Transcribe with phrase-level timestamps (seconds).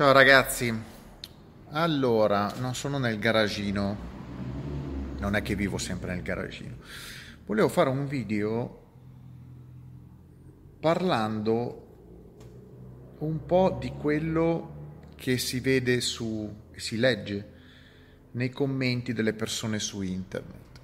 [0.00, 0.74] Ciao ragazzi,
[1.72, 3.98] allora non sono nel garagino,
[5.18, 6.76] non è che vivo sempre nel garagino.
[7.44, 8.80] Volevo fare un video
[10.80, 11.88] parlando
[13.18, 17.50] un po' di quello che si vede su, si legge
[18.30, 20.80] nei commenti delle persone su internet.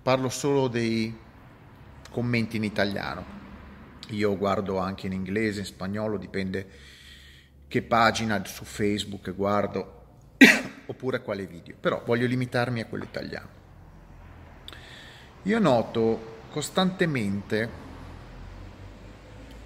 [0.00, 1.14] Parlo solo dei
[2.10, 3.22] commenti in italiano.
[4.12, 6.98] Io guardo anche in inglese, in spagnolo, dipende
[7.70, 10.06] che pagina su Facebook guardo
[10.86, 13.48] oppure quale video, però voglio limitarmi a quello italiano.
[15.44, 17.68] Io noto costantemente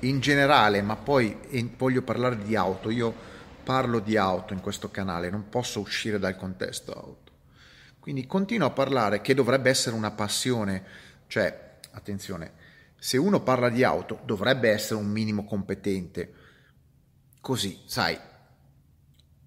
[0.00, 1.34] in generale, ma poi
[1.78, 3.14] voglio parlare di auto, io
[3.64, 7.32] parlo di auto in questo canale, non posso uscire dal contesto auto.
[8.00, 10.84] Quindi continuo a parlare che dovrebbe essere una passione,
[11.26, 12.52] cioè, attenzione,
[12.98, 16.43] se uno parla di auto dovrebbe essere un minimo competente.
[17.44, 18.18] Così, sai,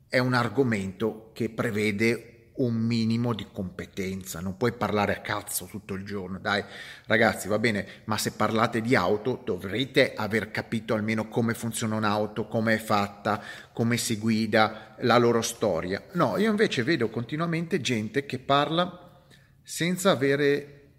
[0.07, 5.95] è un argomento che prevede un minimo di competenza, non puoi parlare a cazzo tutto
[5.95, 6.63] il giorno, dai
[7.07, 12.45] ragazzi va bene, ma se parlate di auto dovrete aver capito almeno come funziona un'auto,
[12.45, 13.41] come è fatta,
[13.73, 15.99] come si guida, la loro storia.
[16.11, 19.23] No, io invece vedo continuamente gente che parla
[19.63, 20.91] senza avere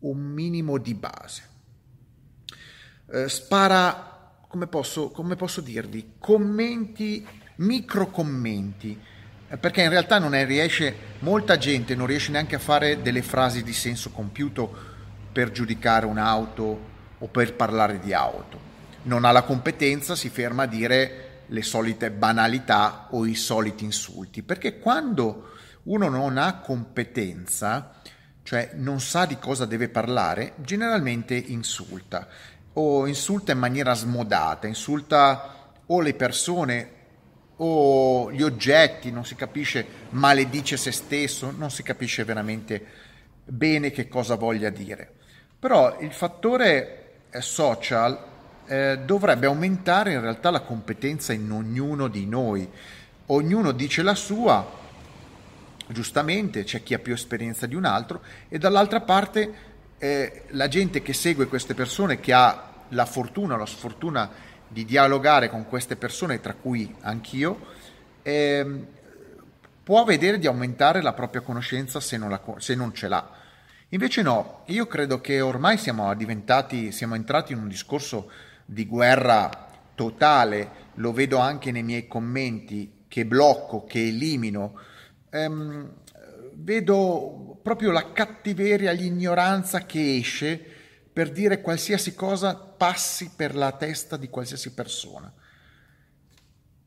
[0.00, 1.42] un minimo di base.
[3.08, 4.17] Eh, spara,
[4.48, 7.24] come posso, come posso dirvi, commenti,
[7.56, 8.98] micro commenti
[9.56, 13.62] perché in realtà non è, riesce, molta gente non riesce neanche a fare delle frasi
[13.62, 14.96] di senso compiuto
[15.32, 16.80] per giudicare un'auto
[17.16, 18.66] o per parlare di auto.
[19.04, 24.42] Non ha la competenza, si ferma a dire le solite banalità o i soliti insulti,
[24.42, 25.52] perché quando
[25.84, 27.94] uno non ha competenza,
[28.42, 32.28] cioè non sa di cosa deve parlare, generalmente insulta
[32.78, 36.90] o insulta in maniera smodata, insulta o le persone
[37.56, 42.80] o gli oggetti, non si capisce, maledice se stesso, non si capisce veramente
[43.44, 45.12] bene che cosa voglia dire.
[45.58, 48.16] Però il fattore eh, social
[48.66, 52.68] eh, dovrebbe aumentare in realtà la competenza in ognuno di noi.
[53.26, 54.64] Ognuno dice la sua,
[55.88, 59.52] giustamente, c'è chi ha più esperienza di un altro, e dall'altra parte
[59.98, 64.30] eh, la gente che segue queste persone, che ha la fortuna o la sfortuna
[64.68, 67.66] di dialogare con queste persone, tra cui anch'io,
[68.22, 68.86] eh,
[69.82, 73.30] può vedere di aumentare la propria conoscenza se non, la, se non, ce l'ha.
[73.90, 78.30] Invece no, io credo che ormai siamo diventati, siamo entrati in un discorso
[78.66, 84.78] di guerra totale, lo vedo anche nei miei commenti che blocco, che elimino.
[85.30, 85.90] Ehm,
[86.52, 90.62] vedo proprio la cattiveria, l'ignoranza che esce
[91.10, 95.30] per dire qualsiasi cosa passi per la testa di qualsiasi persona.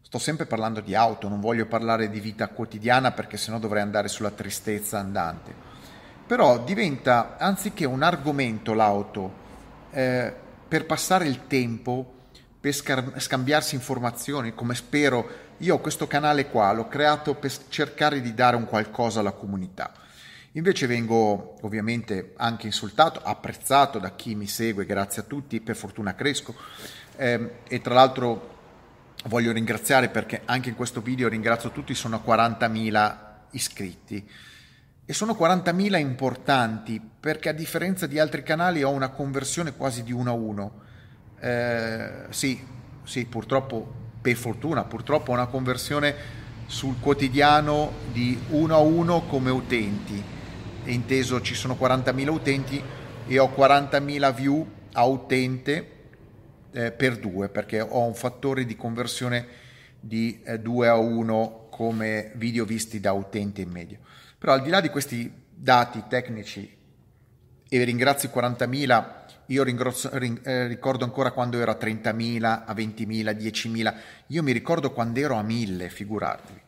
[0.01, 4.07] Sto sempre parlando di auto, non voglio parlare di vita quotidiana perché sennò dovrei andare
[4.07, 5.53] sulla tristezza andante.
[6.25, 9.33] Però diventa, anziché un argomento l'auto,
[9.91, 10.33] eh,
[10.67, 12.13] per passare il tempo,
[12.59, 18.33] per scar- scambiarsi informazioni, come spero, io questo canale qua, l'ho creato per cercare di
[18.33, 19.91] dare un qualcosa alla comunità.
[20.53, 26.13] Invece vengo ovviamente anche insultato, apprezzato da chi mi segue, grazie a tutti, per fortuna
[26.13, 26.53] cresco.
[27.15, 28.49] Eh, e tra l'altro
[29.27, 33.17] voglio ringraziare perché anche in questo video ringrazio tutti, sono 40.000
[33.51, 34.29] iscritti.
[35.05, 40.11] E sono 40.000 importanti perché a differenza di altri canali ho una conversione quasi di
[40.11, 40.81] uno a uno.
[41.39, 42.61] Eh, sì,
[43.03, 46.13] sì, purtroppo, per fortuna, purtroppo ho una conversione
[46.65, 50.39] sul quotidiano di uno a uno come utenti
[50.85, 52.83] inteso ci sono 40.000 utenti
[53.27, 55.87] e ho 40.000 view a utente
[56.71, 59.47] eh, per due perché ho un fattore di conversione
[59.99, 63.99] di eh, 2 a 1 come video visti da utente in media.
[64.37, 66.77] Però al di là di questi dati tecnici
[67.69, 69.05] e ringrazio i 40.000,
[69.47, 73.95] io ringrazio, ring, eh, ricordo ancora quando ero a 30.000, a 20.000, 10.000,
[74.27, 76.61] io mi ricordo quando ero a 1.000, figuratevi.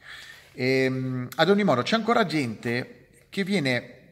[0.54, 4.03] E, ehm, ad ogni modo c'è ancora gente che viene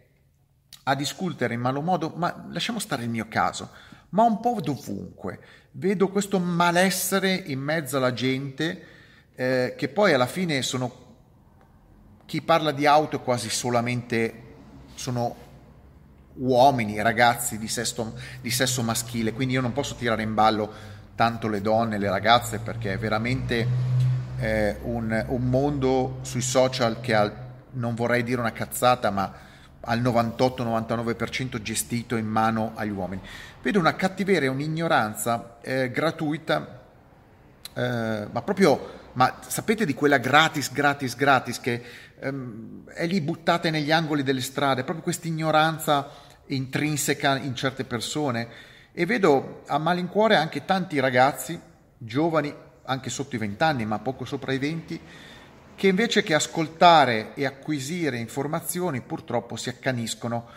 [0.91, 3.69] a discutere in malo modo, ma lasciamo stare il mio caso,
[4.09, 5.39] ma un po' dovunque.
[5.71, 8.85] Vedo questo malessere in mezzo alla gente
[9.35, 10.99] eh, che poi alla fine sono
[12.25, 14.49] chi parla di auto quasi solamente
[14.95, 15.35] sono
[16.35, 20.71] uomini, ragazzi di sesso, di sesso maschile, quindi io non posso tirare in ballo
[21.15, 23.67] tanto le donne, le ragazze, perché è veramente
[24.39, 27.31] eh, un, un, mondo sui social che ha,
[27.71, 29.31] non vorrei dire una cazzata, ma
[29.81, 33.21] al 98-99% gestito in mano agli uomini.
[33.61, 36.81] Vedo una cattiveria, un'ignoranza eh, gratuita,
[37.73, 41.83] eh, ma proprio ma sapete di quella gratis, gratis, gratis che
[42.19, 46.09] ehm, è lì buttata negli angoli delle strade, proprio questa ignoranza
[46.47, 48.69] intrinseca in certe persone.
[48.93, 51.59] E vedo a malincuore anche tanti ragazzi,
[51.97, 52.53] giovani,
[52.83, 54.99] anche sotto i 20 anni, ma poco sopra i 20,
[55.81, 60.47] che invece che ascoltare e acquisire informazioni purtroppo si accaniscono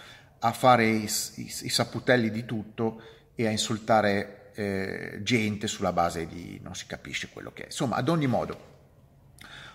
[0.40, 1.04] a fare i,
[1.36, 3.00] i, i saputelli di tutto
[3.34, 7.64] e a insultare eh, gente sulla base di non si capisce quello che è.
[7.68, 8.58] Insomma, ad ogni modo,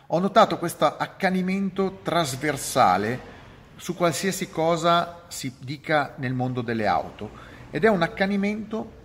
[0.06, 3.20] ho notato questo accanimento trasversale
[3.76, 7.32] su qualsiasi cosa si dica nel mondo delle auto
[7.72, 8.98] ed è un accanimento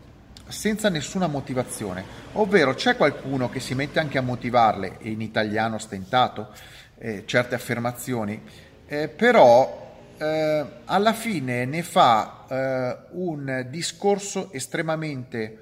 [0.49, 6.53] senza nessuna motivazione, ovvero c'è qualcuno che si mette anche a motivarle, in italiano stentato,
[6.99, 8.43] eh, certe affermazioni,
[8.87, 15.59] eh, però eh, alla fine ne fa eh, un discorso estremamente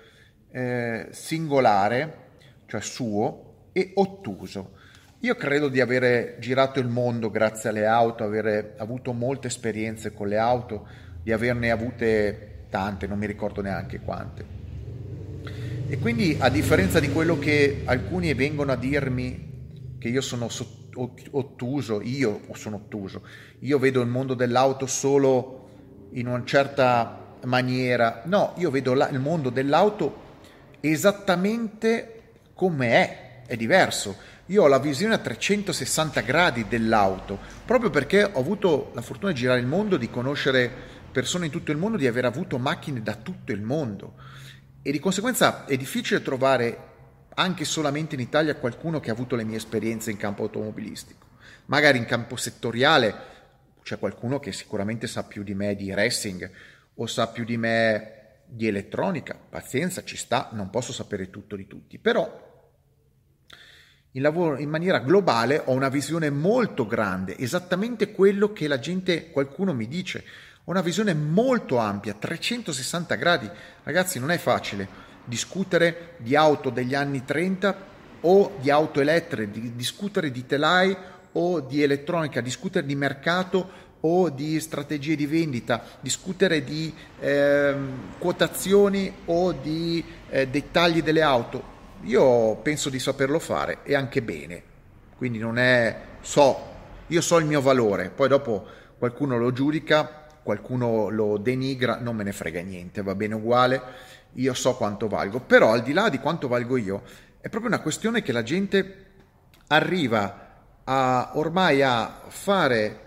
[0.51, 2.17] eh, singolare,
[2.67, 4.81] cioè suo, e ottuso.
[5.21, 10.29] Io credo di avere girato il mondo grazie alle auto, avere avuto molte esperienze con
[10.29, 10.87] le auto,
[11.23, 14.62] di averne avute tante, non mi ricordo neanche quante.
[15.93, 20.49] E quindi a differenza di quello che alcuni vengono a dirmi che io sono
[21.33, 23.21] ottuso, io sono ottuso,
[23.59, 25.69] io vedo il mondo dell'auto solo
[26.13, 30.23] in una certa maniera, no, io vedo la, il mondo dell'auto
[30.81, 32.23] esattamente
[32.55, 34.17] come è, è diverso.
[34.47, 39.39] Io ho la visione a 360 gradi dell'auto, proprio perché ho avuto la fortuna di
[39.39, 40.71] girare il mondo, di conoscere
[41.13, 44.15] persone in tutto il mondo, di aver avuto macchine da tutto il mondo.
[44.85, 46.91] E di conseguenza è difficile trovare
[47.35, 51.27] anche solamente in Italia qualcuno che ha avuto le mie esperienze in campo automobilistico.
[51.67, 53.15] Magari in campo settoriale
[53.85, 56.51] c'è qualcuno che sicuramente sa più di me di racing
[56.95, 59.35] o sa più di me di elettronica.
[59.37, 62.51] Pazienza, ci sta, non posso sapere tutto di tutti, però
[64.11, 69.31] in, lavoro, in maniera globale ho una visione molto grande, esattamente quello che la gente,
[69.31, 70.25] qualcuno mi dice.
[70.65, 73.51] Una visione molto ampia, 360 gradi.
[73.83, 77.77] Ragazzi, non è facile discutere di auto degli anni 30
[78.21, 80.97] o di auto elettriche, di discutere di telai
[81.33, 87.75] o di elettronica, discutere di mercato o di strategie di vendita, discutere di eh,
[88.19, 91.71] quotazioni o di eh, dettagli delle auto.
[92.03, 94.63] Io penso di saperlo fare e anche bene,
[95.17, 96.71] quindi non è so,
[97.09, 98.65] io so il mio valore, poi dopo
[98.97, 103.83] qualcuno lo giudica, qualcuno lo denigra, non me ne frega niente, va bene uguale
[104.35, 107.03] io so quanto valgo, però al di là di quanto valgo io,
[107.41, 109.07] è proprio una questione che la gente
[109.67, 110.51] arriva
[110.85, 113.01] a, ormai a fare,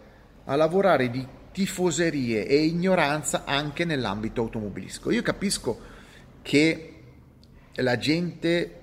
[0.45, 5.11] a lavorare di tifoserie e ignoranza anche nell'ambito automobilistico.
[5.11, 5.93] Io capisco
[6.41, 6.91] che
[7.75, 8.81] la gente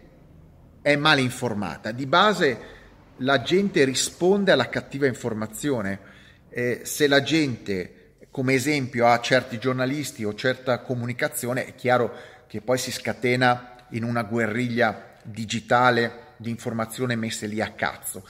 [0.81, 2.81] è male informata, di base
[3.19, 6.11] la gente risponde alla cattiva informazione.
[6.49, 8.02] Eh, se la gente
[8.33, 12.13] come esempio ha certi giornalisti o certa comunicazione, è chiaro
[12.49, 18.27] che poi si scatena in una guerriglia digitale di informazione messe lì a cazzo.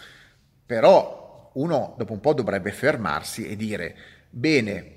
[0.66, 3.94] Però uno dopo un po' dovrebbe fermarsi e dire,
[4.28, 4.96] bene,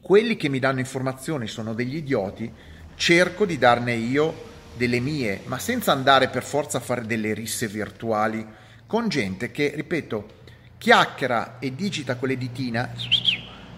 [0.00, 2.50] quelli che mi danno informazioni sono degli idioti,
[2.94, 4.34] cerco di darne io
[4.76, 8.46] delle mie, ma senza andare per forza a fare delle risse virtuali
[8.86, 10.34] con gente che, ripeto,
[10.78, 12.92] chiacchiera e digita quelle ditina,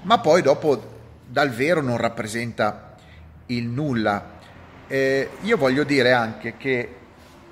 [0.03, 2.95] ma poi dopo dal vero non rappresenta
[3.47, 4.37] il nulla
[4.91, 6.97] eh, io voglio dire anche che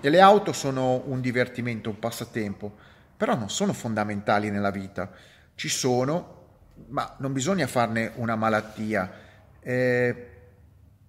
[0.00, 2.74] le auto sono un divertimento, un passatempo,
[3.14, 5.10] però non sono fondamentali nella vita.
[5.54, 6.44] Ci sono,
[6.88, 9.12] ma non bisogna farne una malattia.
[9.60, 10.30] Eh,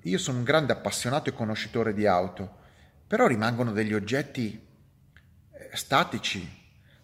[0.01, 2.57] io sono un grande appassionato e conoscitore di auto,
[3.07, 4.67] però rimangono degli oggetti
[5.51, 6.45] eh, statici,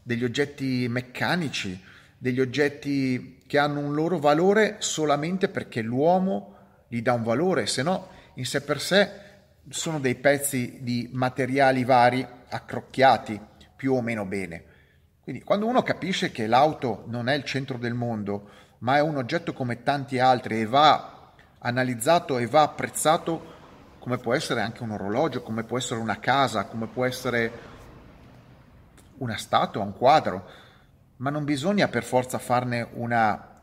[0.01, 1.81] degli oggetti meccanici,
[2.23, 6.55] degli oggetti che hanno un loro valore solamente perché l'uomo
[6.87, 9.09] gli dà un valore, se no in sé per sé
[9.67, 13.37] sono dei pezzi di materiali vari accrocchiati
[13.75, 14.63] più o meno bene.
[15.21, 19.17] Quindi quando uno capisce che l'auto non è il centro del mondo, ma è un
[19.17, 23.51] oggetto come tanti altri e va analizzato e va apprezzato
[23.99, 27.51] come può essere anche un orologio, come può essere una casa, come può essere
[29.17, 30.62] una statua, un quadro,
[31.17, 33.61] ma non bisogna per forza farne una,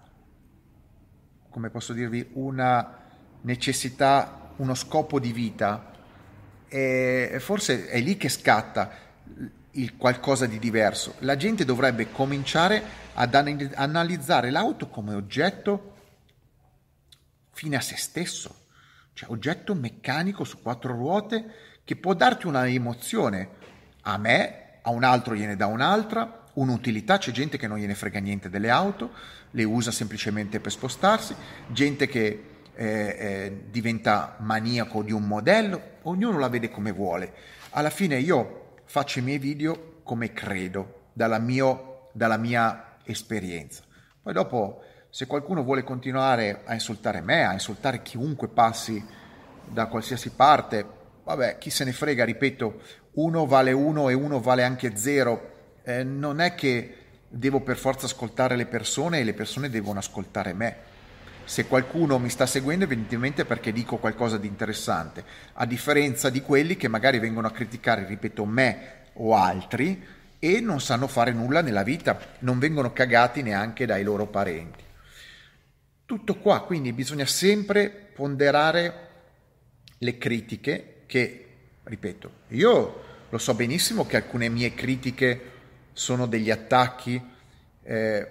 [1.49, 2.99] come posso dirvi, una
[3.43, 5.91] necessità uno scopo di vita,
[6.69, 8.91] e forse è lì che scatta
[9.73, 11.15] il qualcosa di diverso.
[11.21, 12.83] La gente dovrebbe cominciare
[13.15, 15.95] ad analizzare l'auto come oggetto
[17.53, 18.67] fine a se stesso,
[19.13, 21.55] cioè oggetto meccanico su quattro ruote
[21.85, 23.51] che può darti una emozione.
[24.03, 28.21] A me a un altro gliene dà un'altra, un'utilità, c'è gente che non gliene frega
[28.21, 29.11] niente delle auto,
[29.51, 31.35] le usa semplicemente per spostarsi,
[31.69, 37.33] gente che eh, eh, diventa maniaco di un modello, ognuno la vede come vuole.
[37.71, 43.83] Alla fine io faccio i miei video come credo, dalla, mio, dalla mia esperienza.
[44.23, 49.03] Poi dopo, se qualcuno vuole continuare a insultare me, a insultare chiunque passi
[49.67, 50.85] da qualsiasi parte,
[51.25, 52.81] vabbè, chi se ne frega, ripeto,
[53.13, 55.50] uno vale uno e uno vale anche zero.
[55.83, 56.97] Eh, non è che
[57.29, 60.89] devo per forza ascoltare le persone e le persone devono ascoltare me
[61.51, 66.77] se qualcuno mi sta seguendo evidentemente perché dico qualcosa di interessante, a differenza di quelli
[66.77, 70.01] che magari vengono a criticare, ripeto, me o altri
[70.39, 74.85] e non sanno fare nulla nella vita, non vengono cagati neanche dai loro parenti.
[76.07, 79.09] Tutto qua, quindi bisogna sempre ponderare
[79.99, 81.47] le critiche che,
[81.83, 85.41] ripeto, io lo so benissimo che alcune mie critiche
[86.01, 87.23] sono degli attacchi
[87.83, 88.29] eh,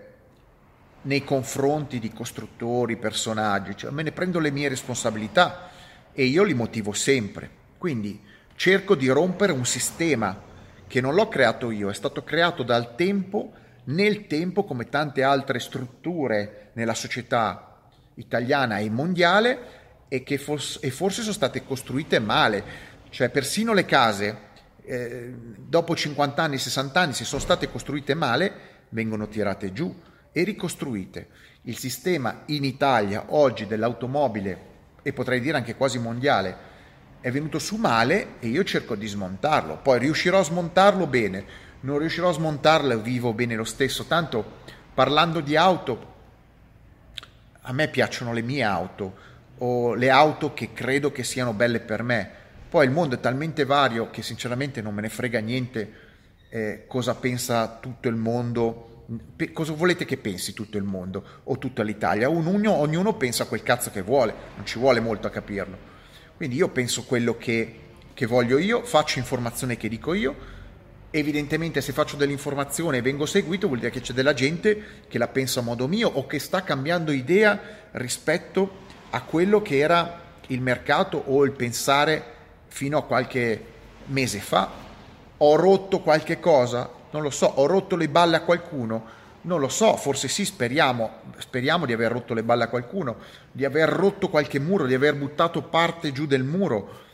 [1.04, 5.70] nei confronti di costruttori, personaggi, cioè me ne prendo le mie responsabilità
[6.12, 7.48] e io li motivo sempre.
[7.78, 8.20] Quindi
[8.56, 10.36] cerco di rompere un sistema
[10.88, 13.52] che non l'ho creato io, è stato creato dal tempo,
[13.84, 17.82] nel tempo come tante altre strutture nella società
[18.16, 19.60] italiana e mondiale
[20.08, 22.64] e che forse, forse sono state costruite male,
[23.12, 24.48] cioè persino le case
[24.90, 28.52] eh, dopo 50 anni, 60 anni, se sono state costruite male,
[28.90, 29.96] vengono tirate giù
[30.32, 31.28] e ricostruite.
[31.64, 34.68] Il sistema in Italia oggi dell'automobile
[35.04, 36.68] e potrei dire anche quasi mondiale
[37.22, 39.78] è venuto su male e io cerco di smontarlo.
[39.78, 41.46] Poi riuscirò a smontarlo bene,
[41.82, 44.06] non riuscirò a smontarlo vivo bene lo stesso.
[44.06, 44.62] Tanto
[44.96, 46.14] parlando di auto,
[47.62, 49.28] a me piacciono le mie auto
[49.60, 52.32] o le auto che credo che siano belle per me.
[52.70, 55.94] Poi il mondo è talmente vario che sinceramente non me ne frega niente
[56.50, 58.90] eh, cosa pensa tutto il mondo
[59.54, 62.30] cosa volete che pensi tutto il mondo o tutta l'Italia?
[62.30, 65.78] Ognuno, ognuno pensa quel cazzo che vuole, non ci vuole molto a capirlo.
[66.36, 67.80] Quindi io penso quello che,
[68.14, 70.58] che voglio io, faccio informazione che dico io.
[71.10, 75.28] Evidentemente se faccio dell'informazione e vengo seguito vuol dire che c'è della gente che la
[75.28, 77.60] pensa a modo mio o che sta cambiando idea
[77.94, 82.38] rispetto a quello che era il mercato o il pensare
[82.70, 83.64] fino a qualche
[84.06, 84.70] mese fa.
[85.38, 86.90] Ho rotto qualche cosa?
[87.12, 89.18] Non lo so, ho rotto le balle a qualcuno?
[89.42, 93.18] Non lo so, forse sì, speriamo, speriamo di aver rotto le balle a qualcuno,
[93.52, 97.08] di aver rotto qualche muro, di aver buttato parte giù del muro.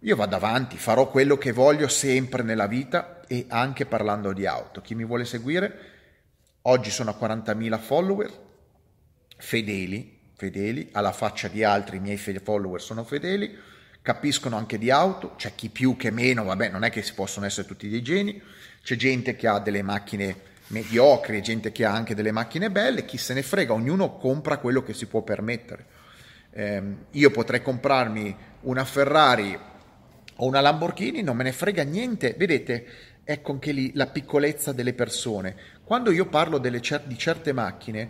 [0.00, 4.80] Io vado avanti, farò quello che voglio sempre nella vita e anche parlando di auto.
[4.80, 5.96] Chi mi vuole seguire?
[6.62, 8.32] Oggi sono a 40.000 follower,
[9.36, 13.56] fedeli, fedeli, alla faccia di altri miei follower sono fedeli,
[14.08, 17.44] capiscono anche di auto, c'è chi più che meno, vabbè, non è che si possono
[17.44, 18.40] essere tutti dei geni
[18.82, 20.34] c'è gente che ha delle macchine
[20.68, 24.82] mediocri, gente che ha anche delle macchine belle, chi se ne frega, ognuno compra quello
[24.82, 25.84] che si può permettere.
[26.52, 29.58] Eh, io potrei comprarmi una Ferrari
[30.36, 32.34] o una Lamborghini, non me ne frega niente.
[32.38, 32.86] Vedete,
[33.24, 35.54] ecco anche lì la piccolezza delle persone.
[35.84, 38.08] Quando io parlo cer- di certe macchine,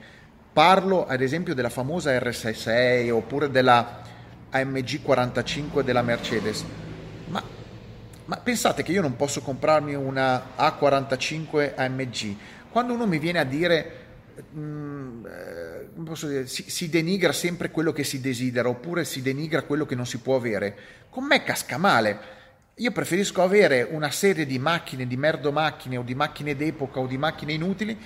[0.52, 4.02] parlo ad esempio della famosa RS6 oppure della
[4.50, 6.64] AMG 45 della Mercedes,
[7.26, 7.42] ma
[8.28, 12.36] ma pensate che io non posso comprarmi una A45 AMG?
[12.70, 13.92] Quando uno mi viene a dire,
[14.54, 19.86] mm, eh, dire si, si, denigra sempre quello che si desidera oppure si denigra quello
[19.86, 20.76] che non si può avere,
[21.08, 22.36] con me casca male.
[22.74, 27.06] Io preferisco avere una serie di macchine, di merdo macchine o di macchine d'epoca o
[27.06, 27.98] di macchine inutili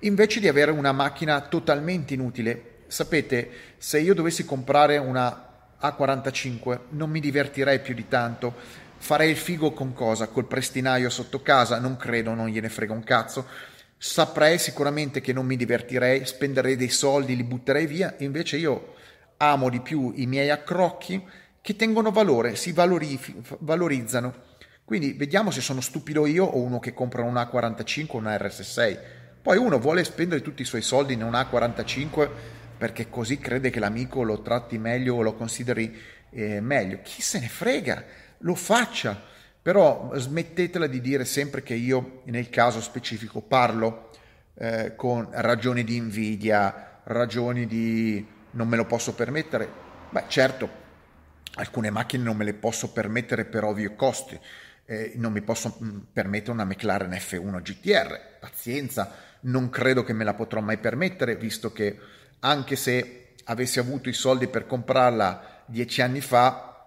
[0.00, 2.78] invece di avere una macchina totalmente inutile.
[2.88, 5.47] Sapete, se io dovessi comprare una
[5.80, 10.26] A45 non mi divertirei più di tanto Farei il figo con cosa?
[10.26, 11.78] Col prestinaio sotto casa?
[11.78, 13.46] Non credo, non gliene frega un cazzo.
[13.96, 18.14] Saprei sicuramente che non mi divertirei, spenderei dei soldi, li butterei via.
[18.18, 18.94] Invece io
[19.38, 21.24] amo di più i miei accrocchi
[21.60, 24.46] che tengono valore, si valorifi- valorizzano.
[24.84, 28.98] Quindi vediamo se sono stupido io o uno che compra una A45 o una RS6.
[29.40, 32.28] Poi uno vuole spendere tutti i suoi soldi in una A45
[32.78, 35.94] perché così crede che l'amico lo tratti meglio o lo consideri
[36.30, 37.00] eh, meglio.
[37.02, 38.04] Chi se ne frega?
[38.38, 39.20] lo faccia,
[39.60, 44.10] però smettetela di dire sempre che io nel caso specifico parlo
[44.54, 49.86] eh, con ragioni di invidia, ragioni di non me lo posso permettere.
[50.10, 50.68] Beh, certo,
[51.54, 54.38] alcune macchine non me le posso permettere per ovvi costi.
[54.84, 60.24] Eh, non mi posso mm, permettere una McLaren F1 GTR, pazienza, non credo che me
[60.24, 61.98] la potrò mai permettere, visto che
[62.40, 66.86] anche se avessi avuto i soldi per comprarla dieci anni fa,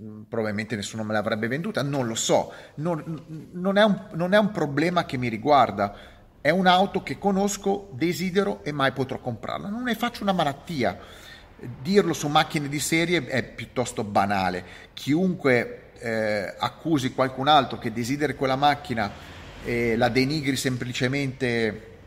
[0.00, 4.38] mm, probabilmente nessuno me l'avrebbe venduta, non lo so, non, non, è un, non, è
[4.38, 5.94] un, problema che mi riguarda,
[6.40, 10.98] è un'auto che conosco, desidero e mai potrò comprarla, non ne faccio una malattia.
[11.82, 14.64] Dirlo su macchine di serie è piuttosto banale,
[14.94, 19.10] chiunque eh, accusi qualcun altro che desideri quella macchina
[19.64, 21.97] e la denigri semplicemente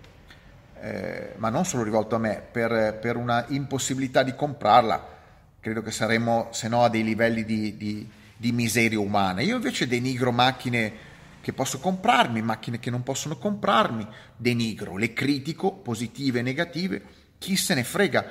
[0.82, 5.20] eh, ma non solo rivolto a me, per, per, una impossibilità di comprarla,
[5.60, 9.42] credo che saremmo, se no, a dei livelli di, di, di miseria umana.
[9.42, 11.10] Io invece denigro macchine
[11.42, 17.04] che posso comprarmi, macchine che non possono comprarmi, denigro, le critico, positive e negative,
[17.38, 18.26] chi se ne frega.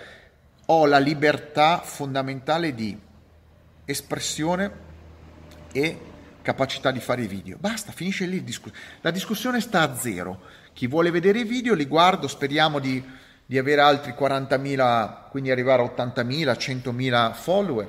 [0.67, 2.99] Ho la libertà fondamentale di
[3.85, 4.89] espressione
[5.73, 6.01] e
[6.43, 7.59] capacità di fare video.
[7.59, 8.45] Basta, finisce lì.
[9.03, 10.41] La discussione sta a zero.
[10.81, 13.05] Chi vuole vedere i video li guardo, speriamo di,
[13.45, 17.89] di avere altri 40.000, quindi arrivare a 80.000, 100.000 follower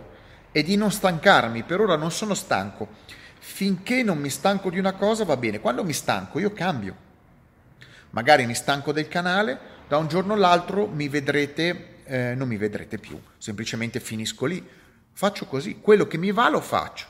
[0.52, 1.64] e di non stancarmi.
[1.64, 2.90] Per ora non sono stanco.
[3.40, 5.62] Finché non mi stanco di una cosa va bene.
[5.62, 6.94] Quando mi stanco io cambio.
[8.10, 9.58] Magari mi stanco del canale,
[9.88, 13.18] da un giorno all'altro mi vedrete, eh, non mi vedrete più.
[13.38, 14.68] Semplicemente finisco lì.
[15.14, 15.80] Faccio così.
[15.80, 17.08] Quello che mi va lo faccio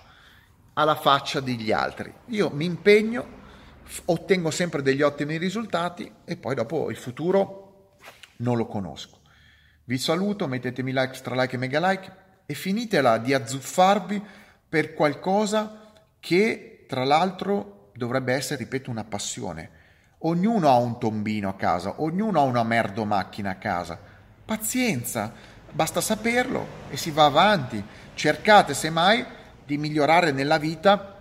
[0.73, 2.13] alla faccia degli altri.
[2.27, 3.39] Io mi impegno,
[4.05, 7.97] ottengo sempre degli ottimi risultati e poi dopo il futuro
[8.37, 9.19] non lo conosco.
[9.83, 12.11] Vi saluto, mettetemi like, stra like e mega like
[12.45, 14.21] e finitela di azzuffarvi
[14.67, 19.79] per qualcosa che tra l'altro dovrebbe essere, ripeto, una passione.
[20.19, 23.99] Ognuno ha un tombino a casa, ognuno ha una merdo macchina a casa.
[24.45, 25.33] Pazienza,
[25.71, 27.83] basta saperlo e si va avanti.
[28.13, 29.25] Cercate semmai
[29.65, 31.20] di migliorare nella vita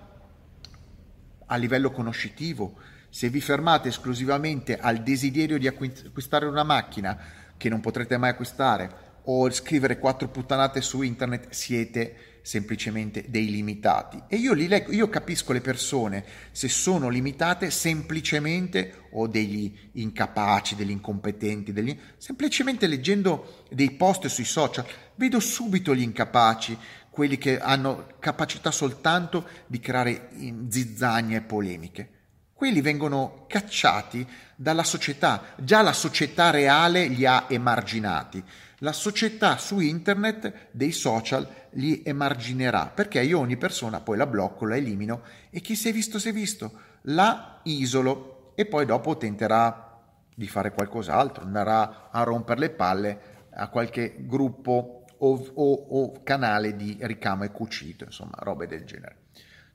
[1.51, 2.77] a livello conoscitivo.
[3.09, 7.19] Se vi fermate esclusivamente al desiderio di acquistare una macchina
[7.57, 14.23] che non potrete mai acquistare o scrivere quattro puttanate su internet, siete semplicemente dei limitati.
[14.29, 20.75] E io li leggo, io capisco le persone se sono limitate semplicemente o degli incapaci,
[20.75, 21.97] degli incompetenti, degli...
[22.17, 24.87] semplicemente leggendo dei post sui social,
[25.17, 26.77] vedo subito gli incapaci,
[27.21, 30.31] quelli che hanno capacità soltanto di creare
[30.71, 32.09] zizzagne e polemiche.
[32.55, 38.43] Quelli vengono cacciati dalla società, già la società reale li ha emarginati.
[38.79, 44.65] La società su internet dei social li emarginerà perché io ogni persona poi la blocco,
[44.65, 49.19] la elimino e chi si è visto si è visto, la isolo e poi dopo
[49.19, 50.01] tenterà
[50.35, 56.77] di fare qualcos'altro, andrà a rompere le palle a qualche gruppo o, o, o canale
[56.77, 59.25] di ricamo e cucito, insomma, robe del genere.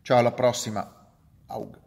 [0.01, 1.10] Ciao, alla prossima.
[1.47, 1.85] Aug.